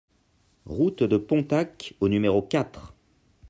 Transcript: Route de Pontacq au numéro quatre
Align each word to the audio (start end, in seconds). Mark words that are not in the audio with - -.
Route 0.65 1.03
de 1.03 1.15
Pontacq 1.15 1.93
au 1.99 2.07
numéro 2.09 2.41
quatre 2.41 2.95